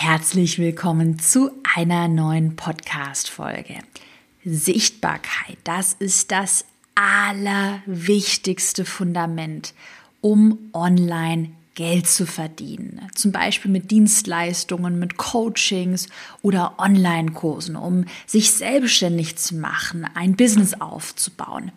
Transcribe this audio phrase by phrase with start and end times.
[0.00, 3.80] Herzlich willkommen zu einer neuen Podcast-Folge.
[4.44, 9.74] Sichtbarkeit, das ist das allerwichtigste Fundament,
[10.20, 13.08] um online Geld zu verdienen.
[13.16, 16.06] Zum Beispiel mit Dienstleistungen, mit Coachings
[16.42, 21.72] oder Online-Kursen, um sich selbstständig zu machen, ein Business aufzubauen.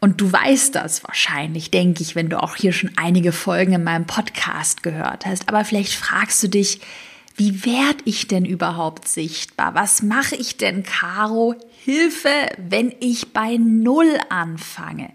[0.00, 3.84] Und du weißt das wahrscheinlich, denke ich, wenn du auch hier schon einige Folgen in
[3.84, 5.48] meinem Podcast gehört hast.
[5.48, 6.80] Aber vielleicht fragst du dich,
[7.38, 9.74] wie werde ich denn überhaupt sichtbar?
[9.74, 11.54] Was mache ich denn, Caro?
[11.84, 15.10] Hilfe, wenn ich bei Null anfange.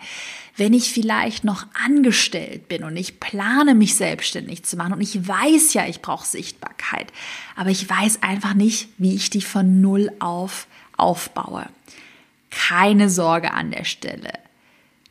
[0.55, 5.27] Wenn ich vielleicht noch angestellt bin und ich plane, mich selbstständig zu machen und ich
[5.27, 7.11] weiß ja, ich brauche Sichtbarkeit,
[7.57, 11.66] aber ich weiß einfach nicht, wie ich die von Null auf aufbaue.
[12.52, 14.31] Keine Sorge an der Stelle.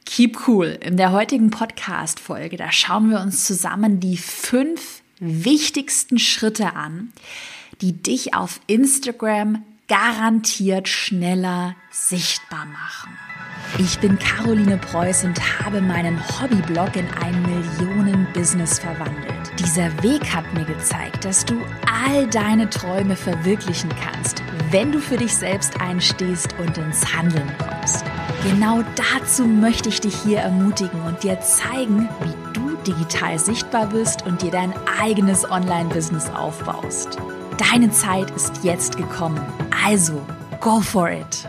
[0.06, 0.78] Keep cool.
[0.80, 7.12] In der heutigen Podcast-Folge, da schauen wir uns zusammen die fünf wichtigsten Schritte an,
[7.80, 13.16] die dich auf Instagram garantiert schneller sichtbar machen.
[13.78, 19.52] Ich bin Caroline Preuß und habe meinen Hobbyblog in ein Millionen-Business verwandelt.
[19.58, 21.54] Dieser Weg hat mir gezeigt, dass du
[22.04, 28.04] all deine Träume verwirklichen kannst, wenn du für dich selbst einstehst und ins Handeln kommst.
[28.42, 34.26] Genau dazu möchte ich dich hier ermutigen und dir zeigen, wie du digital sichtbar bist
[34.26, 37.18] und dir dein eigenes Online-Business aufbaust.
[37.70, 39.40] Deine Zeit ist jetzt gekommen.
[39.84, 40.20] Also,
[40.60, 41.48] go for it!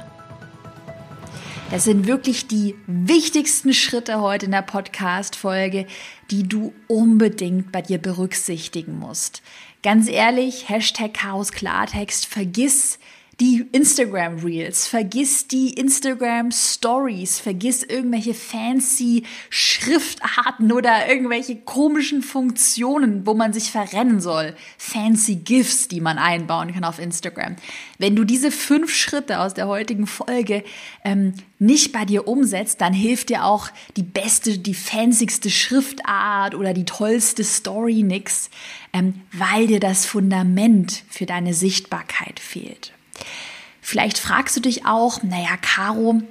[1.71, 5.87] Das sind wirklich die wichtigsten Schritte heute in der Podcast-Folge,
[6.29, 9.41] die du unbedingt bei dir berücksichtigen musst.
[9.81, 12.99] Ganz ehrlich, Hashtag Chaos Klartext, vergiss
[13.39, 23.25] die Instagram Reels, vergiss die Instagram Stories, vergiss irgendwelche fancy Schriftarten oder irgendwelche komischen Funktionen,
[23.25, 24.55] wo man sich verrennen soll.
[24.77, 27.55] Fancy GIFs, die man einbauen kann auf Instagram.
[27.97, 30.63] Wenn du diese fünf Schritte aus der heutigen Folge
[31.03, 36.73] ähm, nicht bei dir umsetzt, dann hilft dir auch die beste, die fancyste Schriftart oder
[36.73, 38.51] die tollste Story nix,
[38.93, 42.93] ähm, weil dir das Fundament für deine Sichtbarkeit fehlt.
[43.81, 46.21] Vielleicht fragst du dich auch, naja, Caro,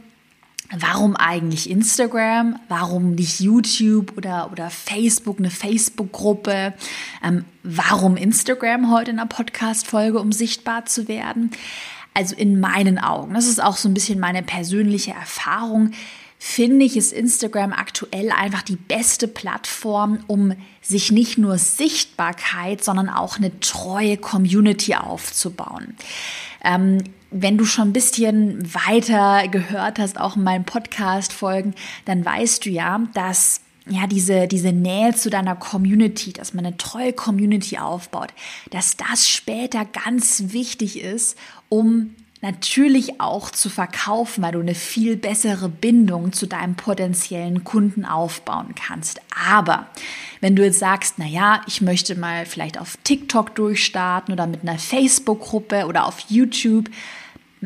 [0.74, 2.58] warum eigentlich Instagram?
[2.68, 6.74] Warum nicht YouTube oder, oder Facebook, eine Facebook-Gruppe?
[7.22, 11.50] Ähm, warum Instagram heute in einer Podcast-Folge, um sichtbar zu werden?
[12.14, 15.92] Also in meinen Augen, das ist auch so ein bisschen meine persönliche Erfahrung,
[16.44, 23.08] finde ich, ist Instagram aktuell einfach die beste Plattform, um sich nicht nur Sichtbarkeit, sondern
[23.08, 25.94] auch eine treue Community aufzubauen.
[26.64, 31.74] Ähm, wenn du schon ein bisschen weiter gehört hast, auch in meinen Podcast-Folgen,
[32.06, 36.76] dann weißt du ja, dass ja, diese, diese Nähe zu deiner Community, dass man eine
[36.76, 38.34] treue Community aufbaut,
[38.70, 41.38] dass das später ganz wichtig ist,
[41.68, 48.04] um natürlich auch zu verkaufen, weil du eine viel bessere Bindung zu deinem potenziellen Kunden
[48.04, 49.20] aufbauen kannst.
[49.48, 49.86] Aber
[50.40, 54.62] wenn du jetzt sagst, na ja, ich möchte mal vielleicht auf TikTok durchstarten oder mit
[54.62, 56.90] einer Facebook-Gruppe oder auf YouTube,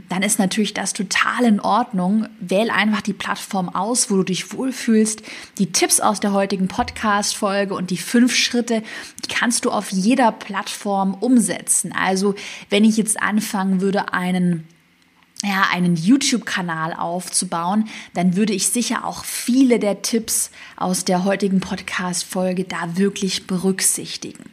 [0.08, 2.28] dann ist natürlich das total in Ordnung.
[2.38, 5.22] Wähl einfach die Plattform aus, wo du dich wohlfühlst.
[5.58, 8.82] Die Tipps aus der heutigen Podcast-Folge und die fünf Schritte,
[9.24, 11.94] die kannst du auf jeder Plattform umsetzen.
[11.98, 12.34] Also,
[12.68, 14.68] wenn ich jetzt anfangen würde, einen
[15.46, 21.60] ja, einen YouTube-Kanal aufzubauen, dann würde ich sicher auch viele der Tipps aus der heutigen
[21.60, 24.44] Podcast-Folge da wirklich berücksichtigen.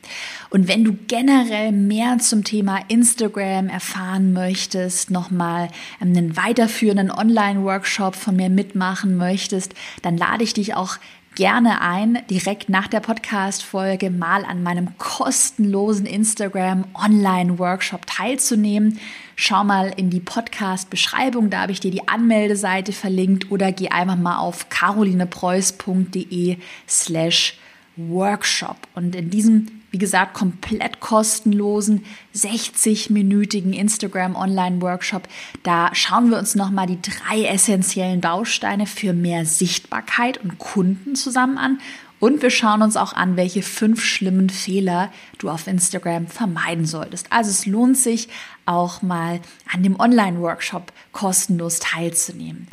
[0.51, 8.35] Und wenn du generell mehr zum Thema Instagram erfahren möchtest, nochmal einen weiterführenden Online-Workshop von
[8.35, 10.97] mir mitmachen möchtest, dann lade ich dich auch
[11.35, 18.99] gerne ein, direkt nach der Podcast-Folge mal an meinem kostenlosen Instagram Online-Workshop teilzunehmen.
[19.35, 24.17] Schau mal in die Podcast-Beschreibung, da habe ich dir die Anmeldeseite verlinkt oder geh einfach
[24.17, 26.57] mal auf carolinepreuß.de
[26.87, 27.57] slash
[27.95, 28.77] Workshop.
[28.95, 32.03] Und in diesem, wie gesagt, komplett kostenlosen
[32.35, 35.27] 60-minütigen Instagram Online Workshop,
[35.61, 41.59] da schauen wir uns nochmal die drei essentiellen Bausteine für mehr Sichtbarkeit und Kunden zusammen
[41.59, 41.79] an.
[42.19, 47.27] Und wir schauen uns auch an, welche fünf schlimmen Fehler du auf Instagram vermeiden solltest.
[47.31, 48.29] Also es lohnt sich
[48.65, 49.41] auch mal
[49.71, 52.67] an dem Online-Workshop kostenlos teilzunehmen.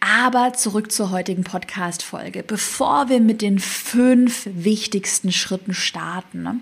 [0.00, 2.42] Aber zurück zur heutigen Podcast-Folge.
[2.42, 6.60] Bevor wir mit den fünf wichtigsten Schritten starten, ne?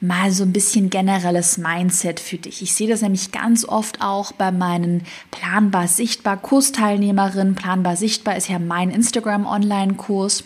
[0.00, 2.62] mal so ein bisschen generelles Mindset für dich.
[2.62, 7.54] Ich sehe das nämlich ganz oft auch bei meinen Planbar Sichtbar Kursteilnehmerinnen.
[7.54, 10.44] Planbar Sichtbar ist ja mein Instagram Online-Kurs.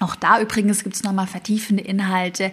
[0.00, 2.52] Auch da übrigens gibt es nochmal vertiefende Inhalte.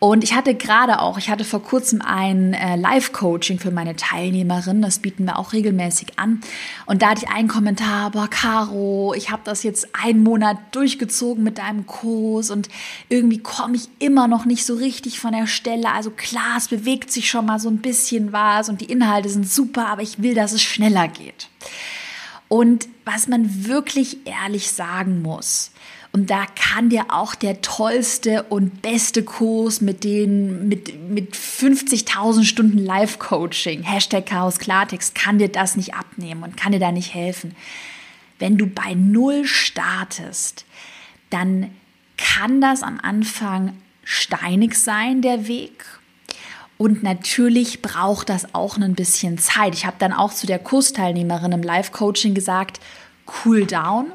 [0.00, 4.80] Und ich hatte gerade auch, ich hatte vor kurzem ein äh, Live-Coaching für meine Teilnehmerin,
[4.80, 6.40] das bieten wir auch regelmäßig an.
[6.86, 11.42] Und da hatte ich einen Kommentar, boah, Caro, ich habe das jetzt einen Monat durchgezogen
[11.42, 12.68] mit deinem Kurs und
[13.08, 15.90] irgendwie komme ich immer noch nicht so richtig von der Stelle.
[15.90, 19.50] Also klar, es bewegt sich schon mal so ein bisschen was und die Inhalte sind
[19.50, 21.48] super, aber ich will, dass es schneller geht.
[22.46, 25.72] Und was man wirklich ehrlich sagen muss,
[26.12, 32.44] und da kann dir auch der tollste und beste Kurs mit den, mit, mit 50.000
[32.44, 37.14] Stunden Live-Coaching, Hashtag Chaos Klartext, kann dir das nicht abnehmen und kann dir da nicht
[37.14, 37.54] helfen.
[38.38, 40.64] Wenn du bei Null startest,
[41.30, 41.70] dann
[42.16, 45.84] kann das am Anfang steinig sein, der Weg.
[46.78, 49.74] Und natürlich braucht das auch ein bisschen Zeit.
[49.74, 52.80] Ich habe dann auch zu der Kursteilnehmerin im Live-Coaching gesagt,
[53.44, 54.06] cool down,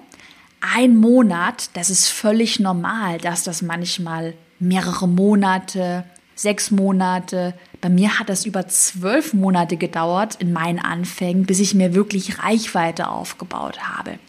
[0.63, 6.05] ein Monat, das ist völlig normal, dass das manchmal mehrere Monate,
[6.35, 11.73] sechs Monate, bei mir hat das über zwölf Monate gedauert in meinen Anfängen, bis ich
[11.73, 14.19] mir wirklich Reichweite aufgebaut habe.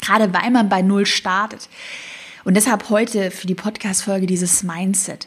[0.00, 1.68] Gerade weil man bei Null startet.
[2.44, 5.26] Und deshalb heute für die Podcast-Folge dieses Mindset.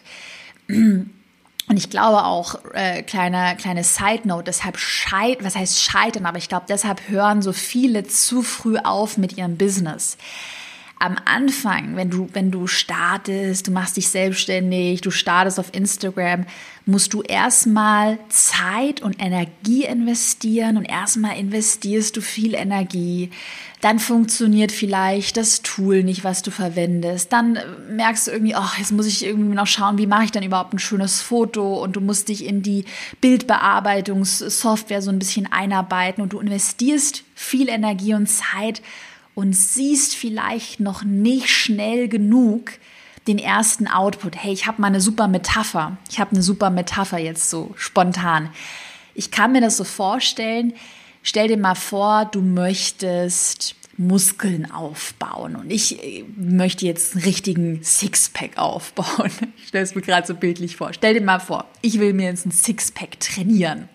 [1.68, 6.38] Und ich glaube auch, äh, kleine, kleine Side Note, deshalb scheit, was heißt scheitern, aber
[6.38, 10.18] ich glaube, deshalb hören so viele zu früh auf mit ihrem Business.
[11.00, 16.45] Am Anfang, wenn du, wenn du startest, du machst dich selbstständig, du startest auf Instagram,
[16.85, 23.30] musst du erstmal Zeit und Energie investieren und erstmal investierst du viel Energie
[23.83, 27.33] dann funktioniert vielleicht das Tool nicht, was du verwendest.
[27.33, 27.59] Dann
[27.89, 30.74] merkst du irgendwie, oh, jetzt muss ich irgendwie noch schauen, wie mache ich denn überhaupt
[30.74, 32.86] ein schönes Foto und du musst dich in die
[33.19, 38.81] Bildbearbeitungssoftware so ein bisschen einarbeiten und du investierst viel Energie und Zeit
[39.36, 42.71] und siehst vielleicht noch nicht schnell genug
[43.27, 44.35] den ersten Output.
[44.35, 45.97] Hey, ich habe mal eine super Metapher.
[46.09, 48.49] Ich habe eine super Metapher jetzt so spontan.
[49.15, 50.73] Ich kann mir das so vorstellen,
[51.25, 57.81] Stell dir mal vor, du möchtest Muskeln aufbauen und ich äh, möchte jetzt einen richtigen
[57.81, 59.31] Sixpack aufbauen.
[59.57, 60.93] Ich stelle es mir gerade so bildlich vor.
[60.93, 63.87] Stell dir mal vor, ich will mir jetzt einen Sixpack trainieren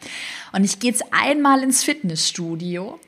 [0.53, 2.99] und ich gehe jetzt einmal ins Fitnessstudio,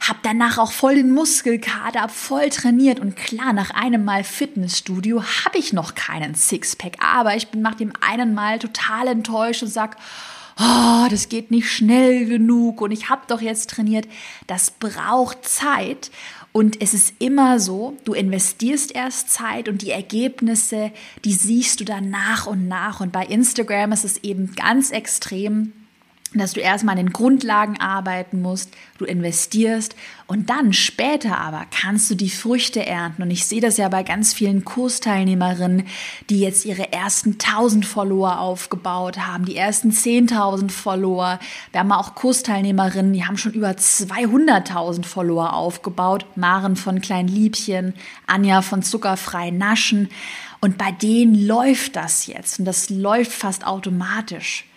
[0.00, 5.58] habe danach auch voll den Muskelkater, voll trainiert und klar, nach einem Mal Fitnessstudio habe
[5.58, 9.96] ich noch keinen Sixpack, aber ich bin nach dem einen Mal total enttäuscht und sag
[10.60, 14.06] oh, das geht nicht schnell genug und ich habe doch jetzt trainiert.
[14.46, 16.10] Das braucht Zeit.
[16.52, 20.90] Und es ist immer so, du investierst erst Zeit und die Ergebnisse,
[21.24, 23.00] die siehst du dann nach und nach.
[23.00, 25.72] Und bei Instagram ist es eben ganz extrem
[26.38, 29.96] dass du erstmal an den Grundlagen arbeiten musst, du investierst
[30.28, 33.22] und dann später aber kannst du die Früchte ernten.
[33.22, 35.86] Und ich sehe das ja bei ganz vielen Kursteilnehmerinnen,
[36.28, 41.40] die jetzt ihre ersten 1000 Follower aufgebaut haben, die ersten 10.000 Follower.
[41.72, 46.26] Wir haben auch Kursteilnehmerinnen, die haben schon über 200.000 Follower aufgebaut.
[46.36, 47.94] Maren von Klein Liebchen,
[48.28, 50.10] Anja von Zuckerfrei Naschen.
[50.60, 54.69] Und bei denen läuft das jetzt und das läuft fast automatisch.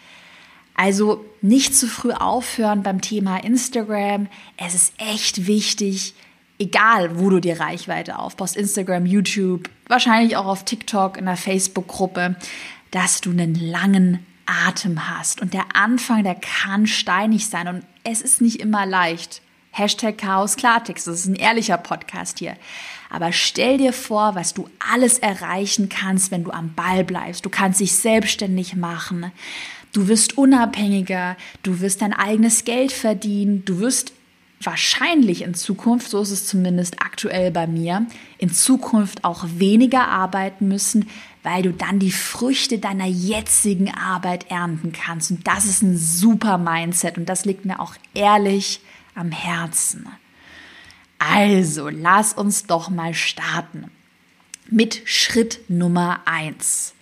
[0.75, 4.27] Also nicht zu früh aufhören beim Thema Instagram.
[4.57, 6.15] Es ist echt wichtig,
[6.59, 12.35] egal wo du dir Reichweite aufbaust, Instagram, YouTube, wahrscheinlich auch auf TikTok, in der Facebook-Gruppe,
[12.91, 15.41] dass du einen langen Atem hast.
[15.41, 19.41] Und der Anfang, der kann steinig sein und es ist nicht immer leicht.
[19.71, 22.55] Hashtag Chaos Klartext, das ist ein ehrlicher Podcast hier.
[23.09, 27.45] Aber stell dir vor, was du alles erreichen kannst, wenn du am Ball bleibst.
[27.45, 29.31] Du kannst dich selbstständig machen.
[29.93, 34.13] Du wirst unabhängiger, du wirst dein eigenes Geld verdienen, du wirst
[34.59, 38.07] wahrscheinlich in Zukunft, so ist es zumindest aktuell bei mir,
[38.37, 41.09] in Zukunft auch weniger arbeiten müssen,
[41.43, 45.31] weil du dann die Früchte deiner jetzigen Arbeit ernten kannst.
[45.31, 48.79] Und das ist ein super Mindset und das liegt mir auch ehrlich
[49.15, 50.07] am Herzen.
[51.19, 53.91] Also, lass uns doch mal starten
[54.69, 56.95] mit Schritt Nummer eins.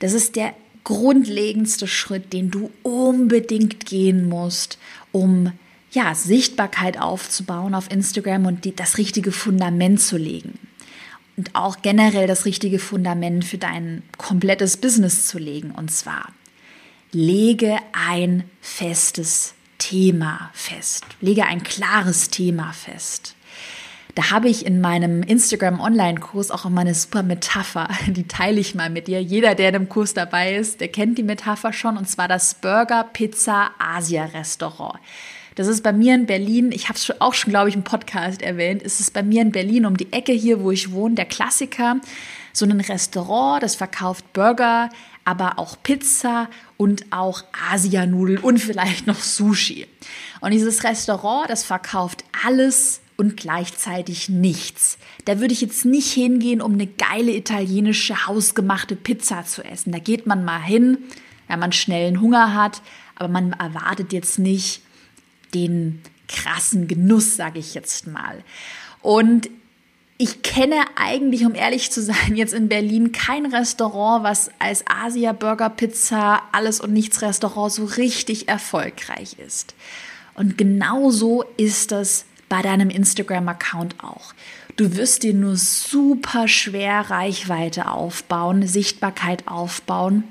[0.00, 0.54] Das ist der
[0.90, 4.76] grundlegendste Schritt, den du unbedingt gehen musst,
[5.12, 5.52] um
[5.92, 10.58] ja, Sichtbarkeit aufzubauen auf Instagram und die, das richtige Fundament zu legen.
[11.36, 15.70] Und auch generell das richtige Fundament für dein komplettes Business zu legen.
[15.70, 16.32] Und zwar,
[17.12, 21.04] lege ein festes Thema fest.
[21.20, 23.36] Lege ein klares Thema fest.
[24.14, 28.74] Da habe ich in meinem Instagram Online-Kurs auch immer eine super Metapher, die teile ich
[28.74, 29.22] mal mit dir.
[29.22, 32.54] Jeder, der in dem Kurs dabei ist, der kennt die Metapher schon, und zwar das
[32.54, 34.98] Burger Pizza Asia Restaurant.
[35.56, 38.40] Das ist bei mir in Berlin, ich habe es auch schon, glaube ich, im Podcast
[38.40, 41.26] erwähnt, ist es bei mir in Berlin um die Ecke hier, wo ich wohne, der
[41.26, 41.96] Klassiker.
[42.52, 44.88] So ein Restaurant, das verkauft Burger,
[45.24, 49.86] aber auch Pizza und auch Asianudeln und vielleicht noch Sushi.
[50.40, 54.96] Und dieses Restaurant, das verkauft alles und gleichzeitig nichts.
[55.26, 59.92] Da würde ich jetzt nicht hingehen, um eine geile italienische hausgemachte Pizza zu essen.
[59.92, 60.96] Da geht man mal hin,
[61.46, 62.80] wenn man schnellen Hunger hat,
[63.16, 64.80] aber man erwartet jetzt nicht
[65.52, 68.42] den krassen Genuss, sage ich jetzt mal.
[69.02, 69.50] Und
[70.16, 75.34] ich kenne eigentlich, um ehrlich zu sein, jetzt in Berlin kein Restaurant, was als Asia
[75.34, 79.74] Burger Pizza alles und nichts Restaurant so richtig erfolgreich ist.
[80.32, 84.34] Und genauso ist das bei deinem Instagram-Account auch.
[84.76, 90.24] Du wirst dir nur super schwer Reichweite aufbauen, Sichtbarkeit aufbauen,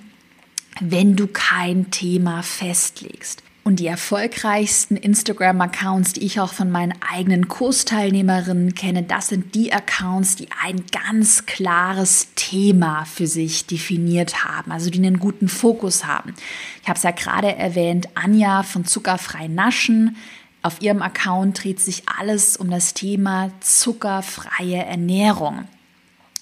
[0.80, 3.42] wenn du kein Thema festlegst.
[3.64, 9.72] Und die erfolgreichsten Instagram-Accounts, die ich auch von meinen eigenen Kursteilnehmerinnen kenne, das sind die
[9.72, 16.06] Accounts, die ein ganz klares Thema für sich definiert haben, also die einen guten Fokus
[16.06, 16.34] haben.
[16.82, 20.18] Ich habe es ja gerade erwähnt, Anja von Zuckerfrei Naschen.
[20.62, 25.66] Auf ihrem Account dreht sich alles um das Thema zuckerfreie Ernährung.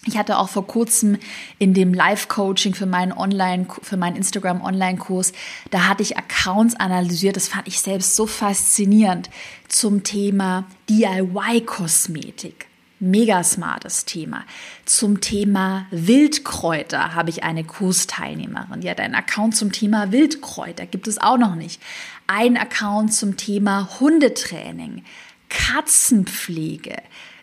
[0.07, 1.17] Ich hatte auch vor kurzem
[1.59, 5.33] in dem Live-Coaching für meinen Online, für meinen Instagram-Online-Kurs,
[5.69, 7.35] da hatte ich Accounts analysiert.
[7.35, 9.29] Das fand ich selbst so faszinierend
[9.67, 12.67] zum Thema DIY-Kosmetik.
[12.99, 14.43] Mega smartes Thema.
[14.85, 18.81] Zum Thema Wildkräuter habe ich eine Kursteilnehmerin.
[18.81, 20.87] Die hat einen Account zum Thema Wildkräuter.
[20.87, 21.79] Gibt es auch noch nicht.
[22.27, 25.03] Ein Account zum Thema Hundetraining,
[25.49, 26.97] Katzenpflege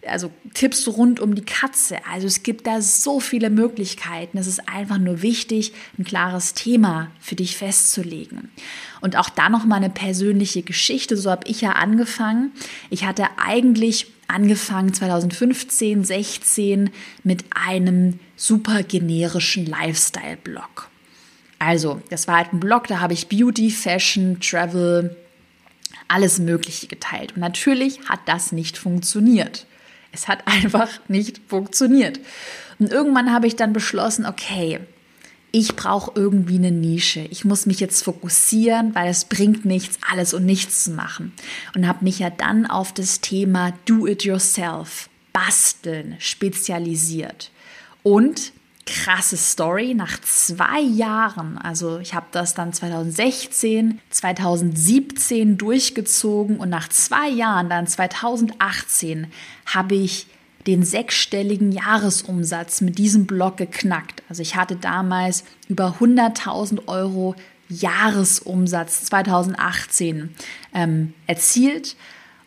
[0.06, 1.98] also Tipps rund um die Katze.
[2.10, 4.38] Also es gibt da so viele Möglichkeiten.
[4.38, 8.50] Es ist einfach nur wichtig, ein klares Thema für dich festzulegen.
[9.00, 11.16] Und auch da noch mal eine persönliche Geschichte.
[11.16, 12.52] So habe ich ja angefangen.
[12.90, 16.90] Ich hatte eigentlich angefangen 2015, 16
[17.22, 20.88] mit einem super generischen Lifestyle-Blog.
[21.64, 25.16] Also, das war halt ein Blog, da habe ich Beauty, Fashion, Travel,
[26.08, 27.32] alles Mögliche geteilt.
[27.36, 29.66] Und natürlich hat das nicht funktioniert.
[30.12, 32.20] Es hat einfach nicht funktioniert.
[32.78, 34.80] Und irgendwann habe ich dann beschlossen, okay,
[35.52, 37.20] ich brauche irgendwie eine Nische.
[37.30, 41.32] Ich muss mich jetzt fokussieren, weil es bringt nichts, alles und nichts zu machen.
[41.74, 47.52] Und habe mich ja dann auf das Thema Do It Yourself, Basteln spezialisiert.
[48.02, 48.52] Und
[48.86, 49.94] krasse Story.
[49.94, 57.68] Nach zwei Jahren, also ich habe das dann 2016, 2017 durchgezogen und nach zwei Jahren,
[57.68, 59.26] dann 2018,
[59.66, 60.26] habe ich
[60.66, 64.22] den sechsstelligen Jahresumsatz mit diesem Blog geknackt.
[64.28, 67.34] Also ich hatte damals über 100.000 Euro
[67.68, 70.34] Jahresumsatz 2018
[70.74, 71.96] ähm, erzielt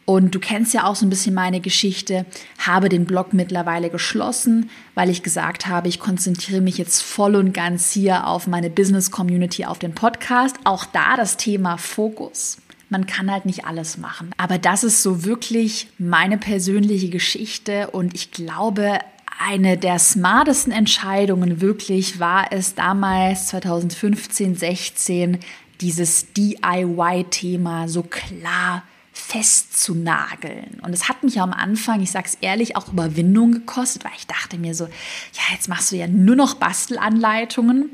[0.10, 2.26] und du kennst ja auch so ein bisschen meine Geschichte,
[2.66, 7.54] habe den Blog mittlerweile geschlossen, weil ich gesagt habe, ich konzentriere mich jetzt voll und
[7.54, 10.56] ganz hier auf meine Business Community, auf den Podcast.
[10.64, 12.58] Auch da das Thema Fokus.
[12.88, 14.32] Man kann halt nicht alles machen.
[14.38, 19.00] Aber das ist so wirklich meine persönliche Geschichte und ich glaube,
[19.46, 25.40] eine der smartesten Entscheidungen wirklich war es damals 2015, 16
[25.82, 28.84] dieses DIY-Thema so klar
[29.18, 30.80] festzunageln.
[30.82, 34.58] Und es hat mich am Anfang, ich sag's ehrlich, auch Überwindung gekostet, weil ich dachte
[34.58, 37.90] mir so, ja, jetzt machst du ja nur noch Bastelanleitungen.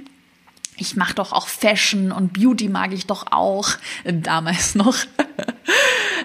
[0.76, 3.70] Ich mache doch auch Fashion und Beauty mag ich doch auch,
[4.04, 4.98] damals noch.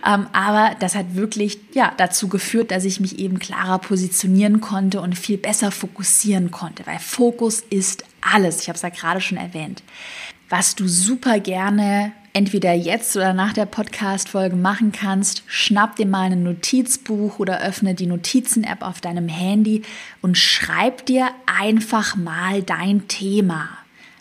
[0.06, 5.00] ähm, aber das hat wirklich ja, dazu geführt, dass ich mich eben klarer positionieren konnte
[5.00, 8.62] und viel besser fokussieren konnte, weil Fokus ist alles.
[8.62, 9.82] Ich habe es ja gerade schon erwähnt.
[10.48, 16.30] Was du super gerne entweder jetzt oder nach der Podcast-Folge machen kannst, schnapp dir mal
[16.30, 19.82] ein Notizbuch oder öffne die Notizen-App auf deinem Handy
[20.22, 23.68] und schreib dir einfach mal dein Thema,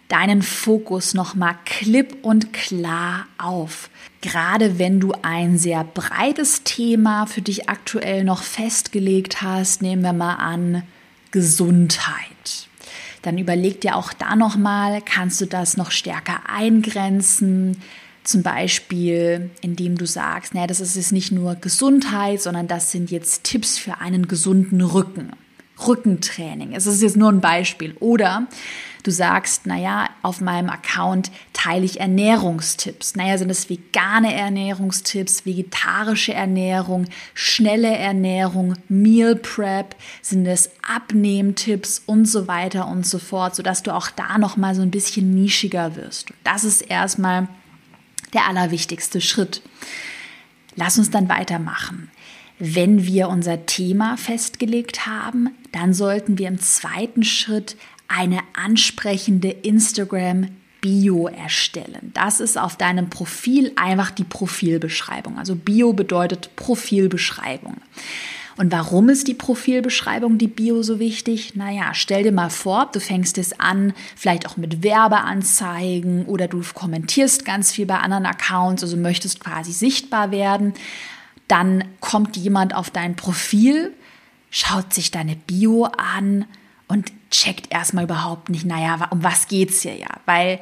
[0.08, 3.90] deinen Fokus nochmal klipp und klar auf.
[4.22, 10.14] Gerade wenn du ein sehr breites Thema für dich aktuell noch festgelegt hast, nehmen wir
[10.14, 10.84] mal an
[11.32, 12.67] Gesundheit
[13.28, 17.82] dann überleg dir auch da nochmal, kannst du das noch stärker eingrenzen?
[18.24, 23.12] Zum Beispiel, indem du sagst, naja, das ist jetzt nicht nur Gesundheit, sondern das sind
[23.12, 25.32] jetzt Tipps für einen gesunden Rücken.
[25.86, 26.74] Rückentraining.
[26.74, 27.96] Es ist jetzt nur ein Beispiel.
[28.00, 28.48] Oder
[29.04, 33.16] du sagst, naja, auf meinem Account teile ich Ernährungstipps.
[33.16, 42.26] Naja, sind es vegane Ernährungstipps, vegetarische Ernährung, schnelle Ernährung, Meal Prep, sind es Abnehmtipps und
[42.26, 46.30] so weiter und so fort, sodass du auch da nochmal so ein bisschen nischiger wirst.
[46.44, 47.48] Das ist erstmal
[48.34, 49.62] der allerwichtigste Schritt.
[50.76, 52.12] Lass uns dann weitermachen.
[52.60, 60.48] Wenn wir unser Thema festgelegt haben, dann sollten wir im zweiten Schritt eine ansprechende Instagram
[60.82, 62.12] Bio erstellen.
[62.14, 65.38] Das ist auf deinem Profil einfach die Profilbeschreibung.
[65.38, 67.78] Also Bio bedeutet Profilbeschreibung.
[68.58, 71.56] Und warum ist die Profilbeschreibung, die Bio so wichtig?
[71.56, 76.64] Naja, stell dir mal vor, du fängst es an, vielleicht auch mit Werbeanzeigen oder du
[76.74, 80.74] kommentierst ganz viel bei anderen Accounts, also möchtest quasi sichtbar werden.
[81.48, 83.94] Dann kommt jemand auf dein Profil,
[84.50, 86.46] schaut sich deine Bio an
[86.88, 90.10] und checkt erstmal überhaupt nicht, naja, um was geht's hier ja?
[90.26, 90.60] Weil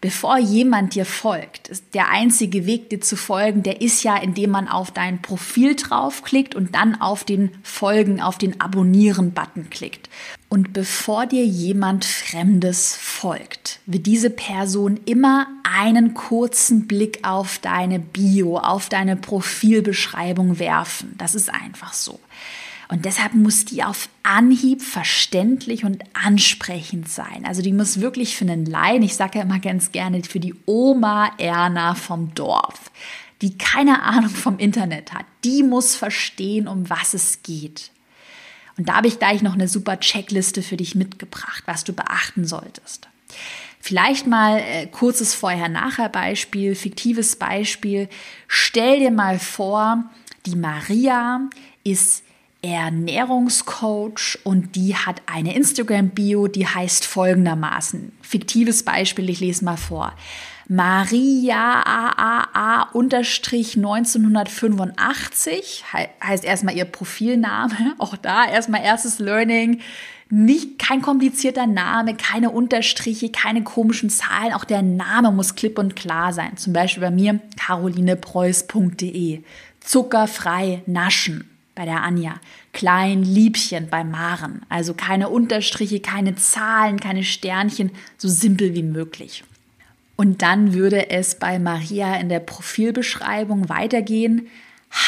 [0.00, 4.50] bevor jemand dir folgt, ist der einzige Weg, dir zu folgen, der ist ja, indem
[4.50, 10.08] man auf dein Profil draufklickt und dann auf den Folgen, auf den Abonnieren-Button klickt.
[10.50, 18.00] Und bevor dir jemand Fremdes folgt, wird diese Person immer einen kurzen Blick auf deine
[18.00, 21.14] Bio, auf deine Profilbeschreibung werfen.
[21.18, 22.18] Das ist einfach so.
[22.88, 27.44] Und deshalb muss die auf Anhieb verständlich und ansprechend sein.
[27.46, 30.56] Also die muss wirklich für einen Laien, ich sage ja immer ganz gerne, für die
[30.66, 32.90] Oma Erna vom Dorf,
[33.40, 37.92] die keine Ahnung vom Internet hat, die muss verstehen, um was es geht.
[38.80, 42.46] Und da habe ich gleich noch eine super Checkliste für dich mitgebracht, was du beachten
[42.46, 43.10] solltest.
[43.78, 48.08] Vielleicht mal äh, kurzes Vorher-Nachher-Beispiel, fiktives Beispiel.
[48.48, 50.04] Stell dir mal vor,
[50.46, 51.42] die Maria
[51.84, 52.22] ist
[52.62, 58.12] Ernährungscoach und die hat eine Instagram-Bio, die heißt folgendermaßen.
[58.22, 60.14] Fiktives Beispiel, ich lese mal vor.
[60.72, 65.82] Maria AAA unterstrich 1985
[66.22, 67.94] heißt erstmal ihr Profilname.
[67.98, 69.80] Auch da erstmal erstes Learning.
[70.28, 74.52] Nicht, kein komplizierter Name, keine Unterstriche, keine komischen Zahlen.
[74.52, 76.56] Auch der Name muss klipp und klar sein.
[76.56, 79.42] Zum Beispiel bei mir carolinepreuß.de.
[79.80, 82.36] Zuckerfrei naschen bei der Anja,
[82.72, 84.62] Klein Liebchen bei Maren.
[84.68, 89.42] Also keine Unterstriche, keine Zahlen, keine Sternchen, so simpel wie möglich.
[90.20, 94.48] Und dann würde es bei Maria in der Profilbeschreibung weitergehen.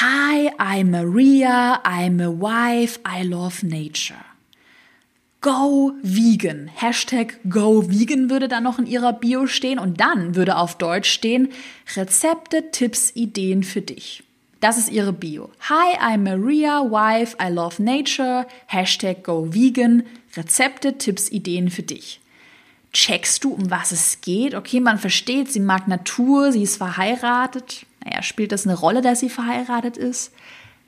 [0.01, 4.25] Hi, I'm Maria, I'm a wife, I love nature.
[5.43, 6.71] Go Vegan.
[6.75, 11.11] Hashtag Go Vegan würde dann noch in ihrer Bio stehen und dann würde auf Deutsch
[11.11, 11.51] stehen
[11.95, 14.25] Rezepte, Tipps, Ideen für dich.
[14.61, 15.51] Das ist ihre Bio.
[15.69, 22.22] Hi, I'm Maria, wife, I love nature, Hashtag go vegan, Rezepte, Tipps, Ideen für dich.
[22.93, 24.55] Checkst du, um was es geht?
[24.55, 27.87] Okay, man versteht, sie mag Natur, sie ist verheiratet.
[28.05, 30.33] Naja, spielt das eine Rolle, dass sie verheiratet ist?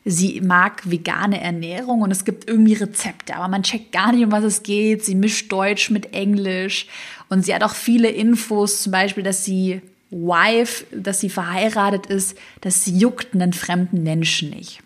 [0.04, 4.32] Sie mag vegane Ernährung und es gibt irgendwie Rezepte, aber man checkt gar nicht, um
[4.32, 5.02] was es geht.
[5.02, 6.88] Sie mischt Deutsch mit Englisch
[7.30, 12.36] und sie hat auch viele Infos, zum Beispiel, dass sie Wife, dass sie verheiratet ist,
[12.60, 14.83] das juckt einen fremden Menschen nicht.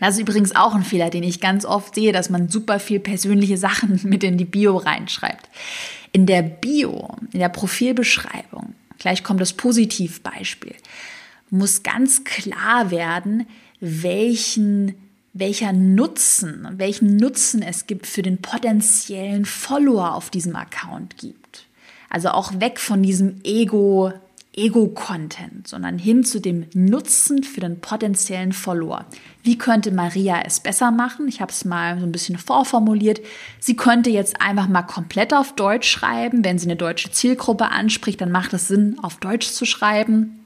[0.00, 3.00] Das ist übrigens auch ein Fehler, den ich ganz oft sehe, dass man super viel
[3.00, 5.48] persönliche Sachen mit in die Bio reinschreibt.
[6.12, 10.74] In der Bio, in der Profilbeschreibung, gleich kommt das Positivbeispiel,
[11.50, 13.46] muss ganz klar werden,
[13.80, 14.94] welchen
[15.34, 21.66] welcher Nutzen, welchen Nutzen es gibt für den potenziellen Follower auf diesem Account gibt.
[22.10, 24.12] Also auch weg von diesem Ego,
[24.54, 29.04] Ego-Content, sondern hin zu dem Nutzen für den potenziellen Follower.
[29.48, 31.26] Wie könnte Maria es besser machen?
[31.26, 33.22] Ich habe es mal so ein bisschen vorformuliert.
[33.58, 36.44] Sie könnte jetzt einfach mal komplett auf Deutsch schreiben.
[36.44, 40.44] Wenn sie eine deutsche Zielgruppe anspricht, dann macht es Sinn, auf Deutsch zu schreiben.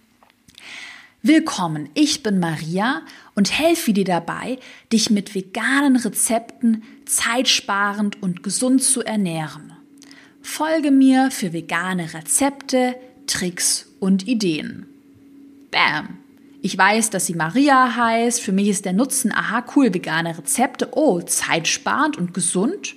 [1.20, 3.02] Willkommen, ich bin Maria
[3.34, 4.60] und helfe dir dabei,
[4.92, 9.72] dich mit veganen Rezepten zeitsparend und gesund zu ernähren.
[10.42, 12.94] Folge mir für vegane Rezepte,
[13.26, 14.86] Tricks und Ideen.
[15.72, 16.21] Bam!
[16.64, 18.40] Ich weiß, dass sie Maria heißt.
[18.40, 20.90] Für mich ist der Nutzen, aha, cool, vegane Rezepte.
[20.92, 22.94] Oh, zeitsparend und gesund.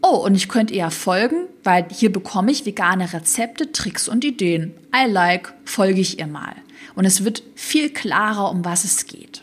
[0.00, 4.74] Oh, und ich könnte ihr folgen, weil hier bekomme ich vegane Rezepte, Tricks und Ideen.
[4.94, 6.54] I like, folge ich ihr mal.
[6.94, 9.42] Und es wird viel klarer, um was es geht.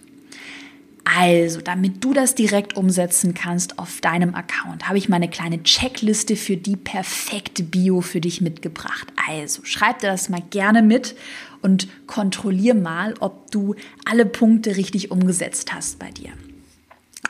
[1.15, 6.36] Also, damit du das direkt umsetzen kannst auf deinem Account, habe ich meine kleine Checkliste
[6.36, 9.08] für die perfekte Bio für dich mitgebracht.
[9.30, 11.15] Also, schreib dir das mal gerne mit
[11.62, 16.32] und kontrollier mal, ob du alle Punkte richtig umgesetzt hast bei dir.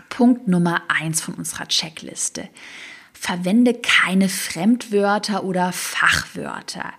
[0.10, 2.50] Punkt Nummer eins von unserer Checkliste.
[3.14, 6.94] Verwende keine Fremdwörter oder Fachwörter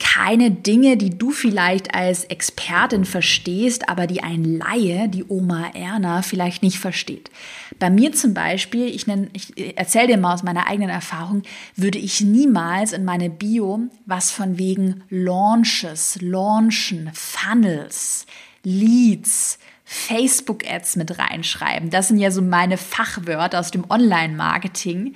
[0.00, 6.22] keine Dinge, die du vielleicht als Expertin verstehst, aber die ein Laie, die Oma Erna,
[6.22, 7.30] vielleicht nicht versteht.
[7.78, 11.42] Bei mir zum Beispiel, ich, nenn, ich erzähle dir mal aus meiner eigenen Erfahrung,
[11.76, 18.26] würde ich niemals in meine Bio was von wegen Launches, Launchen, Funnels,
[18.64, 21.90] Leads, Facebook-Ads mit reinschreiben.
[21.90, 25.14] Das sind ja so meine Fachwörter aus dem Online-Marketing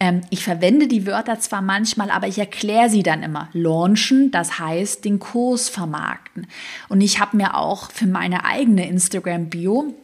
[0.00, 3.48] Ähm, ich verwende die Wörter zwar manchmal, aber ich erkläre sie dann immer.
[3.52, 6.46] Launchen, das heißt den Kurs vermarkten.
[6.88, 9.94] Und ich habe mir auch für meine eigene Instagram-Bio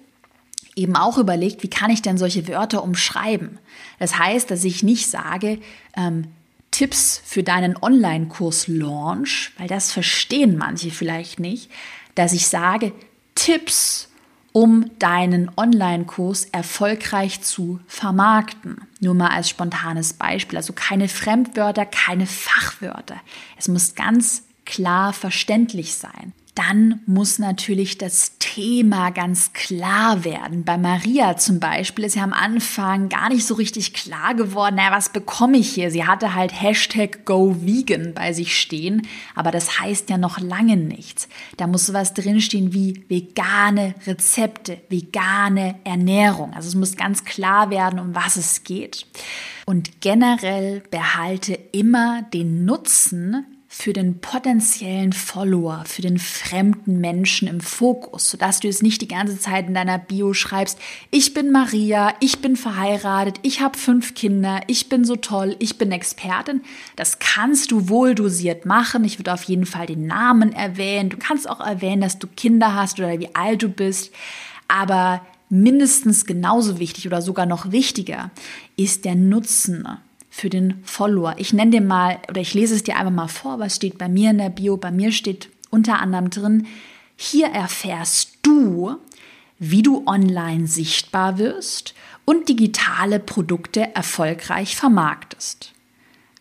[0.76, 3.58] eben auch überlegt, wie kann ich denn solche Wörter umschreiben?
[3.98, 5.58] Das heißt, dass ich nicht sage,
[5.96, 6.26] ähm,
[6.70, 11.70] Tipps für deinen Online-Kurs Launch, weil das verstehen manche vielleicht nicht,
[12.14, 12.92] dass ich sage
[13.34, 14.10] Tipps,
[14.56, 18.80] um deinen Online-Kurs erfolgreich zu vermarkten.
[19.00, 20.56] Nur mal als spontanes Beispiel.
[20.56, 23.16] Also keine Fremdwörter, keine Fachwörter.
[23.58, 30.64] Es muss ganz klar verständlich sein dann muss natürlich das Thema ganz klar werden.
[30.64, 34.90] Bei Maria zum Beispiel ist ja am Anfang gar nicht so richtig klar geworden, naja,
[34.90, 35.90] was bekomme ich hier?
[35.90, 41.28] Sie hatte halt Hashtag GoVegan bei sich stehen, aber das heißt ja noch lange nichts.
[41.58, 46.54] Da muss sowas drinstehen wie vegane Rezepte, vegane Ernährung.
[46.54, 49.06] Also es muss ganz klar werden, um was es geht.
[49.66, 53.44] Und generell behalte immer den Nutzen
[53.78, 59.06] für den potenziellen Follower, für den fremden Menschen im Fokus, sodass du es nicht die
[59.06, 60.78] ganze Zeit in deiner Bio schreibst,
[61.10, 65.76] ich bin Maria, ich bin verheiratet, ich habe fünf Kinder, ich bin so toll, ich
[65.76, 66.62] bin Expertin.
[66.96, 69.04] Das kannst du wohl dosiert machen.
[69.04, 71.10] Ich würde auf jeden Fall den Namen erwähnen.
[71.10, 74.10] Du kannst auch erwähnen, dass du Kinder hast oder wie alt du bist.
[74.68, 78.30] Aber mindestens genauso wichtig oder sogar noch wichtiger
[78.76, 79.86] ist der Nutzen
[80.36, 81.34] für den Follower.
[81.38, 84.06] Ich nenne dir mal oder ich lese es dir einfach mal vor, was steht bei
[84.06, 84.76] mir in der Bio.
[84.76, 86.66] Bei mir steht unter anderem drin,
[87.16, 88.96] hier erfährst du,
[89.58, 91.94] wie du online sichtbar wirst
[92.26, 95.72] und digitale Produkte erfolgreich vermarktest.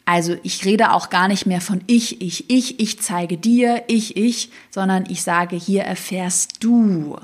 [0.03, 4.17] Also ich rede auch gar nicht mehr von ich, ich, ich, ich zeige dir, ich,
[4.17, 7.17] ich, sondern ich sage, hier erfährst du.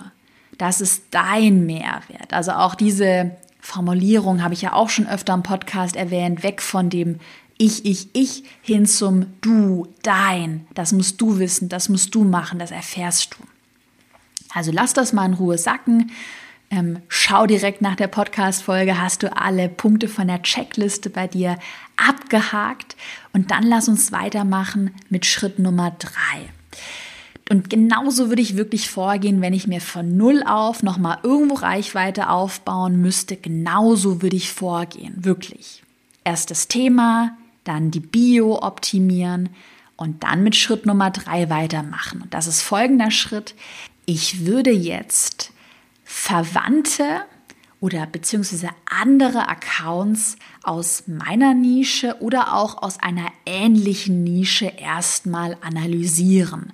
[0.58, 2.32] Das ist dein Mehrwert.
[2.32, 3.32] Also auch diese
[3.72, 7.20] Formulierung habe ich ja auch schon öfter im Podcast erwähnt, weg von dem
[7.58, 10.68] ich, ich, ich hin zum du, dein.
[10.74, 13.44] Das musst du wissen, das musst du machen, das erfährst du.
[14.54, 16.12] Also lass das mal in Ruhe sacken.
[16.70, 21.58] Ähm, schau direkt nach der Podcast-Folge, hast du alle Punkte von der Checkliste bei dir
[21.96, 22.98] abgehakt
[23.32, 26.50] und dann lass uns weitermachen mit Schritt Nummer drei.
[27.52, 32.30] Und genauso würde ich wirklich vorgehen, wenn ich mir von Null auf nochmal irgendwo Reichweite
[32.30, 33.36] aufbauen müsste.
[33.36, 35.84] Genauso würde ich vorgehen, wirklich.
[36.24, 37.36] Erst das Thema,
[37.66, 39.50] dann die Bio optimieren
[39.98, 42.22] und dann mit Schritt Nummer drei weitermachen.
[42.22, 43.54] Und das ist folgender Schritt.
[44.06, 45.52] Ich würde jetzt
[46.06, 47.24] Verwandte
[47.82, 56.72] oder beziehungsweise andere Accounts aus meiner Nische oder auch aus einer ähnlichen Nische erstmal analysieren.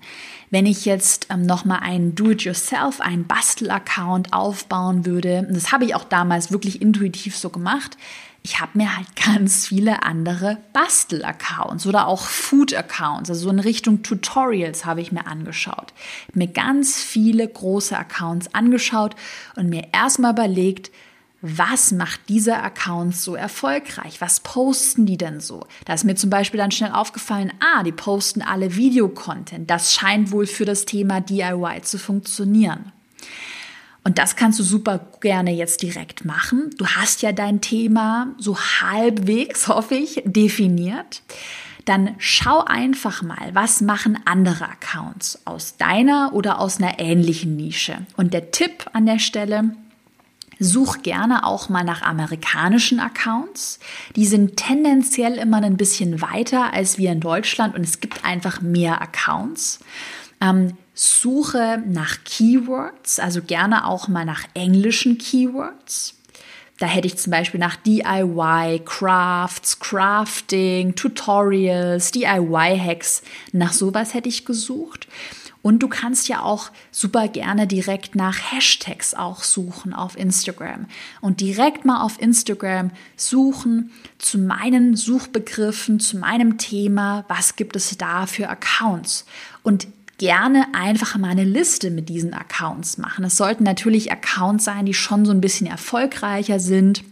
[0.49, 6.03] Wenn ich jetzt ähm, nochmal einen Do-it-yourself, einen Bastel-Account aufbauen würde, das habe ich auch
[6.03, 7.97] damals wirklich intuitiv so gemacht,
[8.47, 14.03] ich habe mir halt ganz viele andere Bastel-Accounts oder auch Food-Accounts, also so in Richtung
[14.03, 15.93] Tutorials habe ich mir angeschaut.
[16.33, 19.15] Mir ganz viele große Accounts angeschaut
[19.57, 20.91] und mir erstmal überlegt,
[21.41, 24.21] was macht dieser Account so erfolgreich?
[24.21, 25.67] Was posten die denn so?
[25.85, 29.69] Da ist mir zum Beispiel dann schnell aufgefallen, ah, die posten alle Videocontent.
[29.69, 32.91] Das scheint wohl für das Thema DIY zu funktionieren.
[34.07, 36.69] Und das kannst du super gerne jetzt direkt machen.
[36.77, 41.23] Du hast ja dein Thema so halbwegs, hoffe ich, definiert.
[41.83, 47.97] Dann schau einfach mal, was machen andere Accounts aus deiner oder aus einer ähnlichen Nische.
[48.15, 49.75] Und der Tipp an der Stelle,
[50.57, 53.79] Such gerne auch mal nach amerikanischen Accounts.
[54.15, 58.61] Die sind tendenziell immer ein bisschen weiter als wir in Deutschland und es gibt einfach
[58.61, 59.81] mehr Accounts.
[60.39, 66.15] Ähm, suche nach Keywords, also gerne auch mal nach englischen Keywords.
[66.79, 74.45] Da hätte ich zum Beispiel nach DIY, Crafts, Crafting, Tutorials, DIY-Hacks, nach sowas hätte ich
[74.45, 75.07] gesucht.
[75.63, 80.85] Und du kannst ja auch super gerne direkt nach Hashtags auch suchen auf Instagram
[81.19, 87.97] und direkt mal auf Instagram suchen zu meinen Suchbegriffen, zu meinem Thema, was gibt es
[87.97, 89.25] da für Accounts
[89.63, 93.25] und gerne einfach mal eine Liste mit diesen Accounts machen.
[93.25, 97.03] Es sollten natürlich Accounts sein, die schon so ein bisschen erfolgreicher sind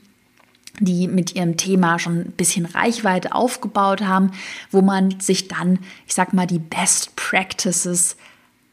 [0.82, 4.32] die mit ihrem Thema schon ein bisschen Reichweite aufgebaut haben,
[4.72, 8.18] wo man sich dann, ich sag mal, die Best Practices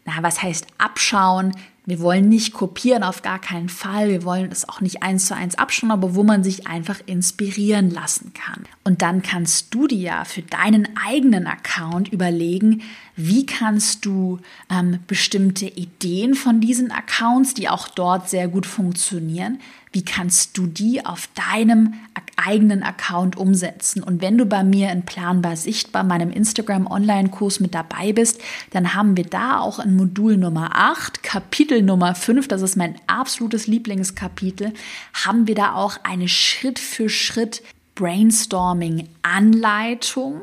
[0.04, 1.52] na, was heißt abschauen?
[1.84, 4.08] Wir wollen nicht kopieren, auf gar keinen Fall.
[4.08, 7.90] Wir wollen es auch nicht eins zu eins abschauen, aber wo man sich einfach inspirieren
[7.90, 8.64] lassen kann.
[8.84, 12.82] Und dann kannst du dir ja für deinen eigenen Account überlegen,
[13.16, 14.38] wie kannst du
[14.70, 19.58] ähm, bestimmte Ideen von diesen Accounts, die auch dort sehr gut funktionieren,
[19.92, 21.94] wie kannst du die auf deinem
[22.36, 24.02] eigenen Account umsetzen.
[24.02, 28.94] Und wenn du bei mir in Planbar Sichtbar, meinem Instagram Online-Kurs mit dabei bist, dann
[28.94, 33.66] haben wir da auch in Modul Nummer 8, Kapitel Nummer 5, das ist mein absolutes
[33.66, 34.72] Lieblingskapitel,
[35.12, 37.62] haben wir da auch eine Schritt für Schritt
[37.94, 40.42] Brainstorming-Anleitung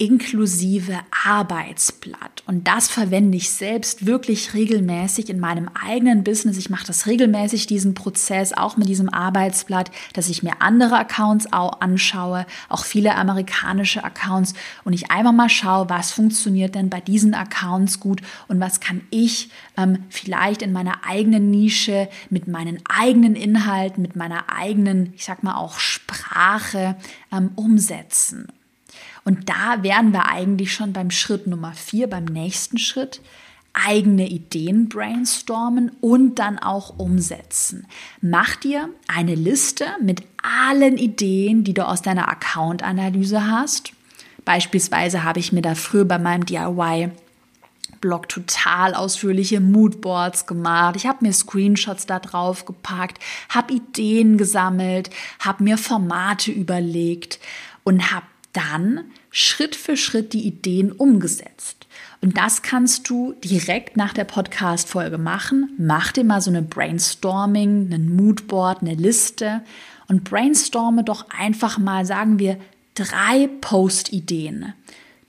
[0.00, 2.42] inklusive Arbeitsblatt.
[2.46, 6.56] Und das verwende ich selbst wirklich regelmäßig in meinem eigenen Business.
[6.56, 11.52] Ich mache das regelmäßig, diesen Prozess, auch mit diesem Arbeitsblatt, dass ich mir andere Accounts
[11.52, 17.02] auch anschaue, auch viele amerikanische Accounts und ich einfach mal schaue, was funktioniert denn bei
[17.02, 22.78] diesen Accounts gut und was kann ich ähm, vielleicht in meiner eigenen Nische mit meinen
[22.88, 26.96] eigenen Inhalten, mit meiner eigenen, ich sag mal auch Sprache
[27.30, 28.48] ähm, umsetzen.
[29.24, 33.20] Und da wären wir eigentlich schon beim Schritt Nummer vier, beim nächsten Schritt
[33.72, 37.86] eigene Ideen brainstormen und dann auch umsetzen.
[38.20, 43.92] Mach dir eine Liste mit allen Ideen, die du aus deiner Account-Analyse hast.
[44.44, 47.10] Beispielsweise habe ich mir da früher bei meinem DIY
[48.00, 50.96] Blog total ausführliche Moodboards gemacht.
[50.96, 57.38] Ich habe mir Screenshots da drauf gepackt, habe Ideen gesammelt, habe mir Formate überlegt
[57.84, 61.86] und habe dann Schritt für Schritt die Ideen umgesetzt.
[62.22, 65.70] Und das kannst du direkt nach der Podcast-Folge machen.
[65.78, 69.62] Mach dir mal so eine Brainstorming, ein Moodboard, eine Liste
[70.08, 72.58] und brainstorme doch einfach mal, sagen wir,
[72.94, 74.74] drei Post-Ideen,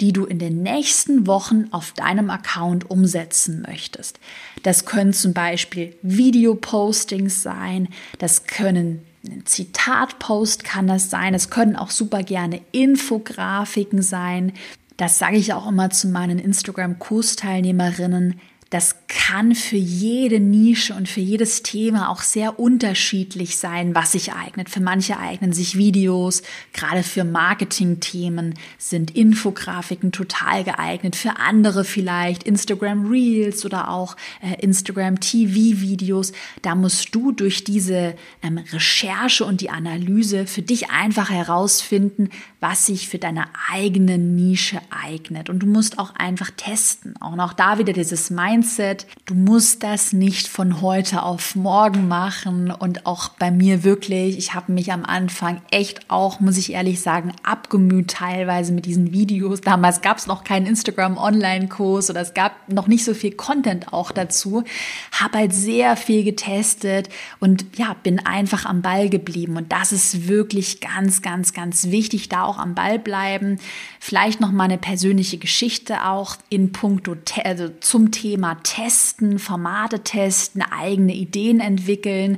[0.02, 4.20] die du in den nächsten Wochen auf deinem Account umsetzen möchtest.
[4.64, 11.34] Das können zum Beispiel Videopostings sein, das können ein Zitatpost kann das sein.
[11.34, 14.54] Es können auch super gerne Infografiken sein.
[14.98, 18.40] Das sage ich auch immer zu meinen Instagram-Kursteilnehmerinnen.
[18.72, 24.32] Das kann für jede Nische und für jedes Thema auch sehr unterschiedlich sein, was sich
[24.32, 24.70] eignet.
[24.70, 31.18] Für manche eignen sich Videos, gerade für Marketing-Themen sind Infografiken total geeignet.
[31.18, 36.32] Für andere vielleicht Instagram Reels oder auch äh, Instagram TV-Videos.
[36.62, 42.30] Da musst du durch diese ähm, Recherche und die Analyse für dich einfach herausfinden,
[42.62, 45.50] was sich für deine eigene Nische eignet.
[45.50, 47.16] Und du musst auch einfach testen.
[47.20, 49.08] Auch noch da wieder dieses Mindset.
[49.26, 52.70] Du musst das nicht von heute auf morgen machen.
[52.70, 57.02] Und auch bei mir wirklich, ich habe mich am Anfang echt auch, muss ich ehrlich
[57.02, 59.62] sagen, abgemüht teilweise mit diesen Videos.
[59.62, 64.12] Damals gab es noch keinen Instagram-Online-Kurs oder es gab noch nicht so viel Content auch
[64.12, 64.64] dazu.
[65.12, 69.58] Habe halt sehr viel getestet und ja, bin einfach am Ball geblieben.
[69.58, 73.60] Und das ist wirklich ganz, ganz, ganz wichtig, da am Ball bleiben.
[74.00, 80.62] Vielleicht noch mal eine persönliche Geschichte auch in puncto also zum Thema Testen, Formate testen,
[80.62, 82.38] eigene Ideen entwickeln.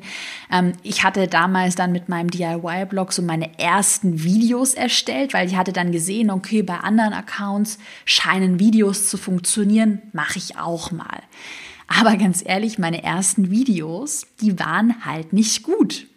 [0.51, 5.55] Ähm, ich hatte damals dann mit meinem DIY-Blog so meine ersten Videos erstellt, weil ich
[5.55, 11.21] hatte dann gesehen, okay, bei anderen Accounts scheinen Videos zu funktionieren, mache ich auch mal.
[11.87, 16.07] Aber ganz ehrlich, meine ersten Videos, die waren halt nicht gut,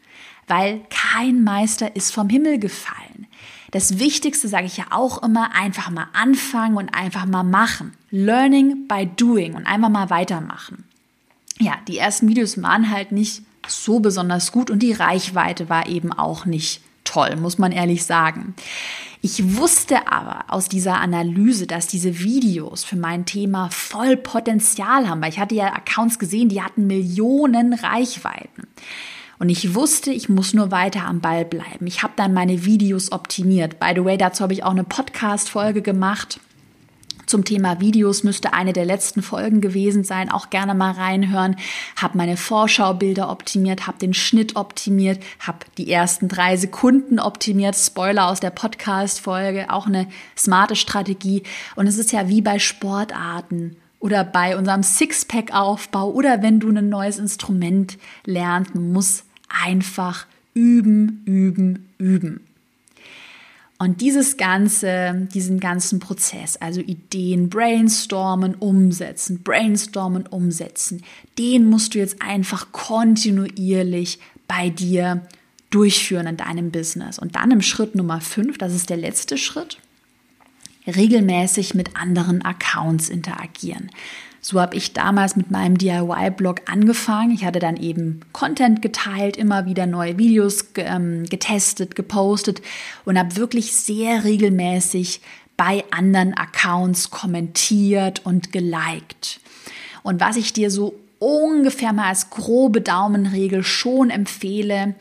[0.47, 3.26] weil kein Meister ist vom Himmel gefallen.
[3.77, 7.93] Das Wichtigste sage ich ja auch immer, einfach mal anfangen und einfach mal machen.
[8.11, 10.85] Learning by doing und einfach mal weitermachen.
[11.59, 16.11] Ja, die ersten Videos waren halt nicht so besonders gut und die Reichweite war eben
[16.11, 18.55] auch nicht toll, muss man ehrlich sagen.
[19.21, 25.21] Ich wusste aber aus dieser Analyse, dass diese Videos für mein Thema voll Potenzial haben,
[25.21, 28.69] weil ich hatte ja Accounts gesehen, die hatten Millionen Reichweiten.
[29.39, 31.87] Und ich wusste, ich muss nur weiter am Ball bleiben.
[31.87, 33.79] Ich habe dann meine Videos optimiert.
[33.79, 36.41] By the way, dazu habe ich auch eine Podcast-Folge gemacht.
[37.27, 40.31] Zum Thema Videos müsste eine der letzten Folgen gewesen sein.
[40.31, 41.57] Auch gerne mal reinhören.
[41.97, 47.75] Habe meine Vorschaubilder optimiert, habe den Schnitt optimiert, habe die ersten drei Sekunden optimiert.
[47.75, 49.71] Spoiler aus der Podcast-Folge.
[49.71, 51.43] Auch eine smarte Strategie.
[51.75, 56.89] Und es ist ja wie bei Sportarten oder bei unserem Sixpack-Aufbau oder wenn du ein
[56.89, 62.41] neues Instrument lernst, muss einfach üben, üben, üben.
[63.79, 71.03] Und dieses ganze, diesen ganzen Prozess, also Ideen brainstormen, umsetzen, brainstormen, umsetzen,
[71.39, 75.27] den musst du jetzt einfach kontinuierlich bei dir
[75.69, 77.19] durchführen in deinem Business.
[77.19, 79.79] Und dann im Schritt Nummer fünf, das ist der letzte Schritt,
[80.87, 83.91] regelmäßig mit anderen Accounts interagieren.
[84.49, 87.33] So habe ich damals mit meinem DIY-Blog angefangen.
[87.33, 92.63] Ich hatte dann eben Content geteilt, immer wieder neue Videos ähm, getestet, gepostet
[93.05, 95.21] und habe wirklich sehr regelmäßig
[95.57, 99.41] bei anderen Accounts kommentiert und geliked.
[100.05, 104.95] Und was ich dir so ungefähr mal als grobe Daumenregel schon empfehle,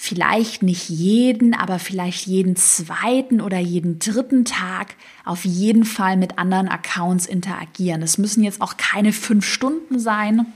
[0.00, 6.38] vielleicht nicht jeden, aber vielleicht jeden zweiten oder jeden dritten Tag auf jeden Fall mit
[6.38, 8.00] anderen Accounts interagieren.
[8.02, 10.46] Es müssen jetzt auch keine fünf Stunden sein.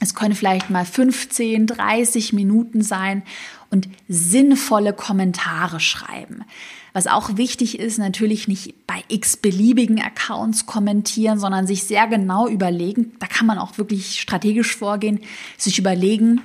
[0.00, 3.22] Es können vielleicht mal 15, 30 Minuten sein
[3.70, 6.44] und sinnvolle Kommentare schreiben.
[6.92, 12.46] Was auch wichtig ist, natürlich nicht bei x beliebigen Accounts kommentieren, sondern sich sehr genau
[12.46, 15.20] überlegen, da kann man auch wirklich strategisch vorgehen,
[15.56, 16.42] sich überlegen,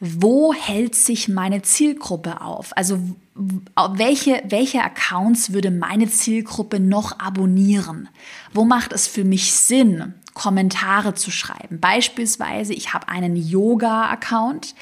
[0.00, 2.76] wo hält sich meine Zielgruppe auf?
[2.76, 2.98] Also
[3.34, 8.08] welche, welche Accounts würde meine Zielgruppe noch abonnieren?
[8.52, 11.80] Wo macht es für mich Sinn, Kommentare zu schreiben?
[11.80, 14.74] Beispielsweise, ich habe einen Yoga-Account,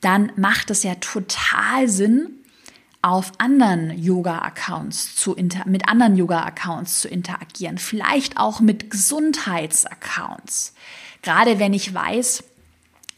[0.00, 2.30] dann macht es ja total Sinn,
[3.00, 10.72] auf anderen Yoga-Accounts zu inter mit anderen Yoga-Accounts zu interagieren, vielleicht auch mit Gesundheits-Accounts.
[11.20, 12.44] Gerade wenn ich weiß,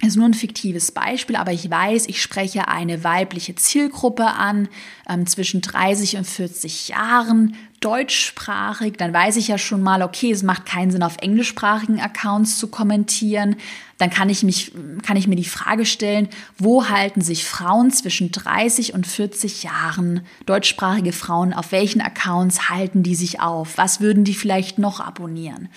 [0.03, 4.69] ist nur ein fiktives Beispiel, aber ich weiß, ich spreche eine weibliche Zielgruppe an,
[5.09, 10.43] ähm, zwischen 30 und 40 Jahren, deutschsprachig, dann weiß ich ja schon mal, okay, es
[10.43, 13.57] macht keinen Sinn, auf englischsprachigen Accounts zu kommentieren.
[13.99, 16.29] Dann kann ich mich, kann ich mir die Frage stellen,
[16.59, 23.03] wo halten sich Frauen zwischen 30 und 40 Jahren, deutschsprachige Frauen, auf welchen Accounts halten
[23.03, 23.79] die sich auf?
[23.79, 25.69] Was würden die vielleicht noch abonnieren?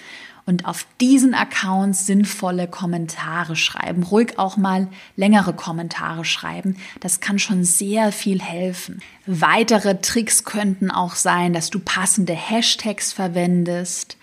[0.50, 4.02] Und auf diesen Accounts sinnvolle Kommentare schreiben.
[4.02, 6.76] Ruhig auch mal längere Kommentare schreiben.
[7.02, 9.00] Das kann schon sehr viel helfen.
[9.28, 14.18] Weitere Tricks könnten auch sein, dass du passende Hashtags verwendest,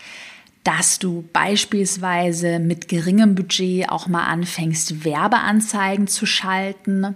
[0.64, 7.14] dass du beispielsweise mit geringem Budget auch mal anfängst, Werbeanzeigen zu schalten.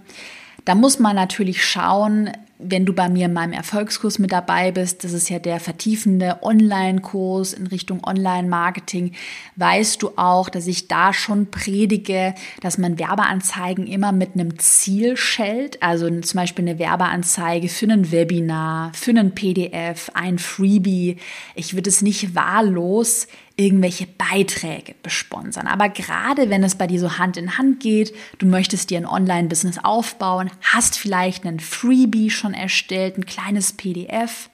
[0.63, 2.31] Da muss man natürlich schauen,
[2.63, 6.39] wenn du bei mir in meinem Erfolgskurs mit dabei bist, das ist ja der vertiefende
[6.41, 9.13] Online-Kurs in Richtung Online-Marketing,
[9.55, 15.17] weißt du auch, dass ich da schon predige, dass man Werbeanzeigen immer mit einem Ziel
[15.17, 15.81] schält.
[15.81, 21.17] Also zum Beispiel eine Werbeanzeige für ein Webinar, für einen PDF, ein Freebie.
[21.55, 25.67] Ich würde es nicht wahllos irgendwelche Beiträge besponsern.
[25.67, 29.05] Aber gerade wenn es bei dir so Hand in Hand geht, du möchtest dir ein
[29.05, 34.49] Online-Business aufbauen, hast vielleicht einen Freebie schon erstellt, ein kleines PDF,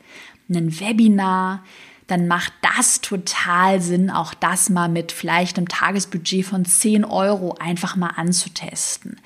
[0.49, 1.63] ein Webinar,
[2.07, 7.55] dann macht das total Sinn, auch das mal mit vielleicht einem Tagesbudget von 10 Euro
[7.59, 9.19] einfach mal anzutesten.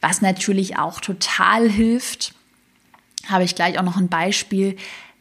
[0.00, 2.34] Was natürlich auch total hilft,
[3.28, 4.76] habe ich gleich auch noch ein Beispiel,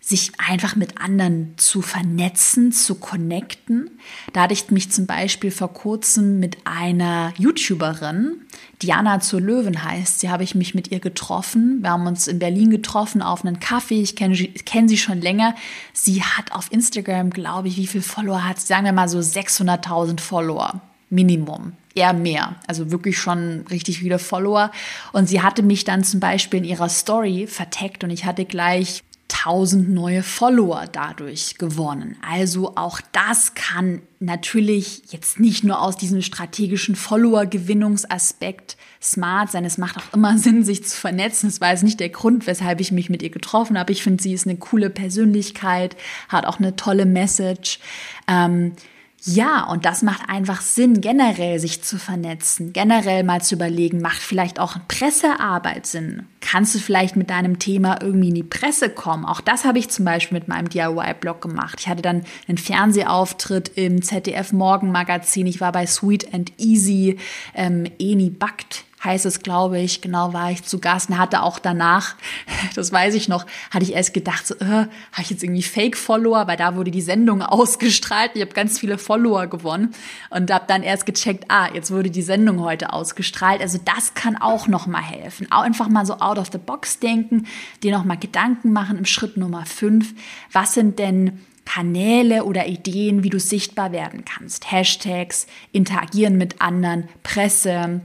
[0.08, 4.00] sich einfach mit anderen zu vernetzen, zu connecten.
[4.32, 8.38] Da hatte ich mich zum Beispiel vor kurzem mit einer YouTuberin,
[8.82, 11.80] Diana zur Löwen heißt, sie habe ich mich mit ihr getroffen.
[11.82, 14.02] Wir haben uns in Berlin getroffen auf einen Kaffee.
[14.02, 15.56] Ich kenne kenn sie schon länger.
[15.94, 18.68] Sie hat auf Instagram, glaube ich, wie viel Follower hat sie?
[18.68, 20.82] Sagen wir mal so 600.000 Follower.
[21.10, 22.56] Minimum eher mehr.
[22.68, 24.72] Also wirklich schon richtig viele Follower.
[25.14, 29.04] Und sie hatte mich dann zum Beispiel in ihrer Story verteckt und ich hatte gleich
[29.30, 32.18] 1000 neue Follower dadurch gewonnen.
[32.28, 39.66] Also auch das kann natürlich jetzt nicht nur aus diesem strategischen Follower-Gewinnungsaspekt smart sein.
[39.66, 41.50] Es macht auch immer Sinn, sich zu vernetzen.
[41.50, 43.92] Das war jetzt nicht der Grund, weshalb ich mich mit ihr getroffen habe.
[43.92, 45.98] Ich finde, sie ist eine coole Persönlichkeit,
[46.30, 47.80] hat auch eine tolle Message.
[48.28, 48.74] Ähm,
[49.24, 54.22] ja, und das macht einfach Sinn, generell sich zu vernetzen, generell mal zu überlegen, macht
[54.22, 56.28] vielleicht auch Pressearbeit Sinn?
[56.40, 59.26] Kannst du vielleicht mit deinem Thema irgendwie in die Presse kommen?
[59.26, 61.78] Auch das habe ich zum Beispiel mit meinem DIY-Blog gemacht.
[61.80, 65.48] Ich hatte dann einen Fernsehauftritt im ZDF Morgenmagazin.
[65.48, 67.18] Ich war bei Sweet and Easy,
[67.56, 70.02] ähm, Eni backt heißt es, glaube ich.
[70.02, 72.16] Genau war ich zu Gast und hatte auch danach,
[72.76, 76.48] das weiß ich noch, hatte ich erst gedacht, so, äh, habe ich jetzt irgendwie Fake-Follower,
[76.48, 78.32] weil da wurde die Sendung ausgestrahlt.
[78.34, 79.94] Ich habe ganz viele Follower gewonnen
[80.30, 83.62] und habe dann erst gecheckt, ah, jetzt wurde die Sendung heute ausgestrahlt.
[83.62, 85.48] Also das kann auch noch mal helfen.
[85.52, 87.48] Auch einfach mal so out of the box denken,
[87.84, 90.14] dir noch mal Gedanken machen im Schritt Nummer fünf.
[90.52, 94.72] Was sind denn Kanäle oder Ideen, wie du sichtbar werden kannst?
[94.72, 98.02] Hashtags, interagieren mit anderen, Presse,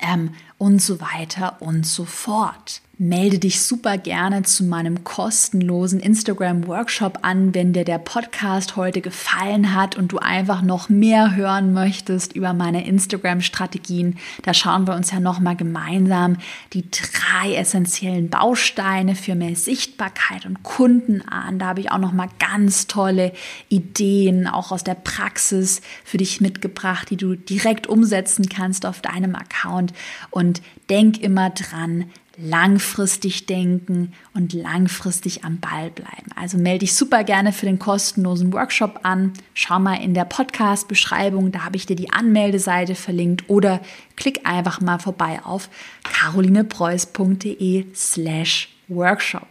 [0.00, 7.18] ähm, und so weiter und so fort melde dich super gerne zu meinem kostenlosen Instagram-Workshop
[7.22, 12.34] an, wenn dir der Podcast heute gefallen hat und du einfach noch mehr hören möchtest
[12.34, 14.18] über meine Instagram-Strategien.
[14.42, 16.36] Da schauen wir uns ja nochmal gemeinsam
[16.74, 21.58] die drei essentiellen Bausteine für mehr Sichtbarkeit und Kunden an.
[21.58, 23.32] Da habe ich auch nochmal ganz tolle
[23.68, 29.34] Ideen, auch aus der Praxis für dich mitgebracht, die du direkt umsetzen kannst auf deinem
[29.34, 29.92] Account.
[30.30, 32.04] Und denk immer dran,
[32.36, 36.30] langfristig denken und langfristig am Ball bleiben.
[36.34, 39.32] Also melde dich super gerne für den kostenlosen Workshop an.
[39.54, 43.80] Schau mal in der Podcast-Beschreibung, da habe ich dir die Anmeldeseite verlinkt oder
[44.16, 45.68] klick einfach mal vorbei auf
[46.04, 49.46] carolinepreuß.de slash Workshop.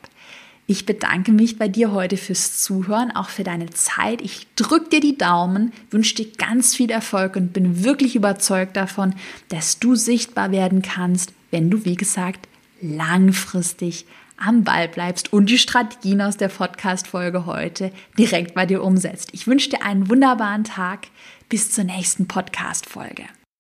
[0.68, 4.22] Ich bedanke mich bei dir heute fürs Zuhören, auch für deine Zeit.
[4.22, 9.14] Ich drücke dir die Daumen, wünsche dir ganz viel Erfolg und bin wirklich überzeugt davon,
[9.50, 12.48] dass du sichtbar werden kannst, wenn du, wie gesagt,
[12.82, 14.06] langfristig
[14.38, 19.30] am Ball bleibst und die Strategien aus der Podcast-Folge heute direkt bei dir umsetzt.
[19.34, 21.08] Ich wünsche dir einen wunderbaren Tag.
[21.50, 23.26] Bis zur nächsten Podcast-Folge.